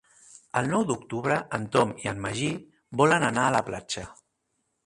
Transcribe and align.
El 0.61 0.69
nou 0.71 0.85
d'octubre 0.91 1.35
en 1.59 1.67
Tom 1.77 1.93
i 2.05 2.11
en 2.13 2.23
Magí 2.25 2.49
volen 3.03 3.29
anar 3.29 3.45
a 3.51 3.55
la 3.61 3.65
platja. 3.73 4.09